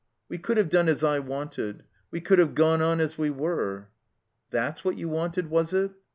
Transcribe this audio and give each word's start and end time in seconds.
"We 0.29 0.39
could 0.39 0.57
have 0.57 0.69
done 0.69 0.87
as 0.89 1.03
I 1.03 1.19
wanted. 1.19 1.83
We 2.09 2.21
could 2.21 2.39
have 2.39 2.55
gone 2.55 2.81
on 2.81 2.99
as 2.99 3.19
we 3.19 3.29
were." 3.29 3.89
That's 4.49 4.83
what 4.83 4.97
you 4.97 5.07
wanted, 5.09 5.51
was 5.51 5.73
it?' 5.73 5.91